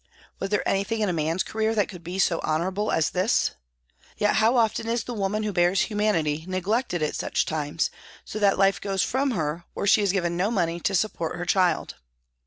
[0.39, 3.51] Was there anything in a man's career that could be so honourable as this?
[4.17, 7.91] Yet how often is the woman who bears humanity neglected at such times,
[8.25, 10.49] so that life goes from her, or she is 12 PRISONS AND PRISONERS given no
[10.65, 11.97] money to support her child.